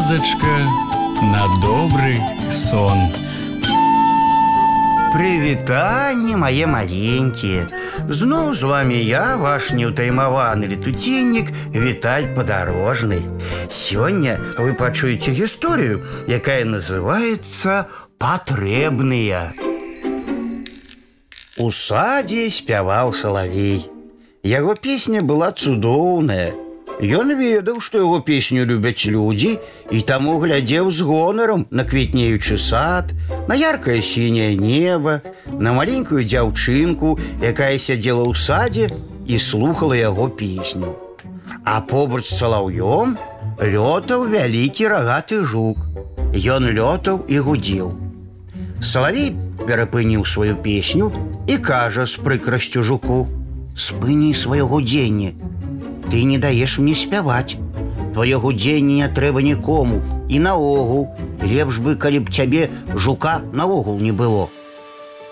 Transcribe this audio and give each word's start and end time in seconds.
казачка 0.00 0.56
на 1.20 1.44
добрый 1.60 2.18
сон. 2.50 2.98
Прывітанне 5.12 6.36
мае 6.36 6.64
маленькія. 6.66 7.68
Зноў 8.08 8.54
з 8.54 8.62
вами 8.62 8.96
я, 8.96 9.36
ваш 9.36 9.76
неўтаймаваны 9.76 10.68
летуценнік 10.72 11.52
Віталь 11.76 12.32
падарожны. 12.32 13.20
Сёння 13.68 14.40
вы 14.56 14.72
пачуеце 14.72 15.36
гісторыю, 15.36 16.00
якая 16.24 16.64
называецца 16.64 17.84
патрэбныя. 18.16 19.44
У 21.60 21.68
садзе 21.68 22.48
спяваў 22.48 23.12
салавей. 23.12 23.90
Яго 24.42 24.72
песня 24.74 25.20
была 25.20 25.52
цудоўная. 25.52 26.52
Ён 26.96 27.28
ведаў, 27.36 27.80
што 27.84 28.00
яго 28.00 28.20
песню 28.24 28.64
любяць 28.64 29.04
людзі 29.04 29.58
і 29.92 30.00
таму 30.00 30.38
глядзеў 30.40 30.88
з 30.88 31.04
гонарам 31.04 31.66
на 31.70 31.84
квітнеючы 31.84 32.56
сад, 32.56 33.12
на 33.48 33.54
яркае 33.54 34.00
сіняе 34.00 34.56
неба, 34.56 35.20
на 35.44 35.76
маленькую 35.76 36.24
дзяўчынку, 36.24 37.18
якая 37.44 37.76
сядзела 37.76 38.24
ў 38.24 38.32
садзе 38.32 38.88
і 39.28 39.36
слухала 39.36 39.92
яго 39.92 40.32
песню. 40.32 40.96
А 41.68 41.84
побач 41.84 42.24
з 42.24 42.38
салаўём 42.40 43.18
лётаў 43.60 44.24
вялікі 44.32 44.88
рагаты 44.88 45.44
жук. 45.44 45.76
Ён 46.32 46.64
лётаў 46.72 47.28
і 47.28 47.36
гудзеў. 47.44 47.92
Салавей 48.80 49.36
перапыніў 49.68 50.24
сваю 50.24 50.56
песню 50.56 51.12
і 51.44 51.60
кажа 51.60 52.06
з 52.08 52.16
прыкрасцю 52.16 52.80
жуку: « 52.80 53.76
Спыні 53.76 54.32
сваё 54.32 54.64
гудзенне, 54.64 55.36
ты 56.10 56.22
не 56.24 56.38
даеш 56.38 56.78
мне 56.78 56.94
спяваць. 56.94 57.56
Твоё 58.14 58.40
гудзенне 58.40 59.02
не 59.04 59.08
трэба 59.08 59.42
нікому 59.42 60.00
і 60.28 60.38
наогул 60.40 61.08
лепш 61.42 61.78
бы, 61.78 61.96
калі 61.96 62.20
б 62.24 62.32
цябе 62.32 62.70
жука 62.94 63.42
наогул 63.52 63.98
не 63.98 64.12
было. 64.12 64.48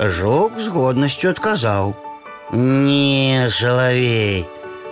Жук 0.01 0.61
з 0.61 0.69
годнасцю 0.69 1.31
адказаў: « 1.31 2.53
Не, 2.53 3.49
салавей, 3.51 4.47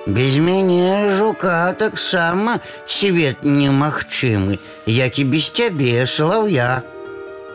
без 0.07 0.37
мяне 0.37 1.11
жука 1.11 1.75
таксама 1.79 2.61
свет 2.87 3.45
немагчымы, 3.45 4.59
як 4.87 5.19
і 5.19 5.25
без 5.25 5.51
цябе 5.51 6.07
салаўя. 6.07 6.83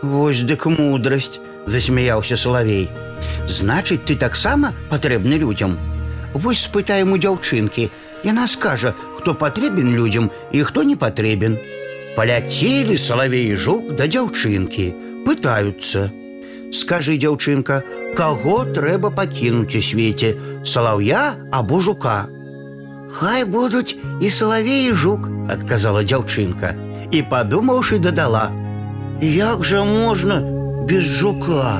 Вось 0.01 0.43
дык 0.43 0.69
мудрасць, 0.69 1.39
засмяяўся 1.65 2.37
салавей. 2.37 2.89
Значыць, 3.47 4.05
ты 4.05 4.15
таксама 4.15 4.73
патрэбны 4.89 5.41
людзям. 5.41 5.79
Вось 6.33 6.65
спытаем 6.67 7.13
у 7.13 7.17
дзяўчынкі, 7.17 7.89
Яна 8.23 8.47
скажа, 8.47 8.93
хто 9.17 9.33
патрэбен 9.33 9.93
людзям 9.93 10.31
і 10.51 10.63
хто 10.63 10.83
не 10.83 10.95
патрэбен. 10.95 11.57
Паляцелі 12.15 12.97
салавей 12.97 13.53
і 13.53 13.55
жук 13.55 13.93
да 13.93 14.07
дзяўчынкі, 14.09 14.87
пытаюцца. 15.25 16.09
Скажы, 16.73 17.17
дзяўчынка, 17.21 17.83
каго 18.17 18.65
трэба 18.65 19.13
пакінуць 19.13 19.77
у 19.77 19.81
свеце, 19.81 20.33
салаўя 20.65 21.37
або 21.51 21.79
жука. 21.81 22.25
Хай 23.13 23.45
будуць 23.45 23.95
і 24.19 24.29
салавей 24.29 24.89
і 24.89 24.97
жук, 24.97 25.29
адказала 25.47 26.03
дзяўчынка 26.03 26.73
і 27.11 27.21
падумаўшы 27.29 28.01
дадала: « 28.03 29.21
Як 29.21 29.63
жа 29.63 29.85
можна 29.85 30.41
без 30.89 31.05
жука? 31.05 31.79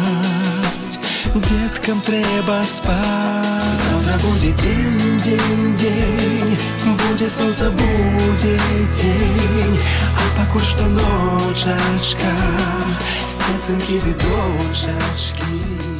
Деткам 1.33 2.01
трэба 2.01 2.57
спаць. 2.67 3.71
Завтра 3.71 4.17
будзе 4.19 4.51
дзень, 4.51 5.19
дзень, 5.23 5.75
дзень, 5.79 6.57
будзе 6.99 7.29
сонца, 7.29 7.71
будзе 7.71 8.59
дзень, 8.89 9.79
а 10.11 10.27
пакуль 10.35 10.67
што 10.67 10.89
ночачка, 10.91 12.33
спецынкі 13.31 14.01
ды 14.03 14.17
дочачкі. 14.25 15.90